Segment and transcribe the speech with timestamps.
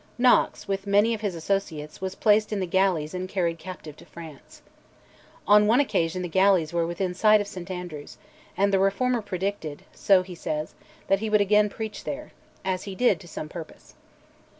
[0.17, 4.05] Knox, with many of his associates, was placed in the galleys and carried captive to
[4.07, 4.63] France.
[5.47, 8.17] On one occasion the galleys were within sight of St Andrews,
[8.57, 10.73] and the Reformer predicted (so he says)
[11.05, 12.31] that he would again preach there
[12.65, 13.93] as he did, to some purpose.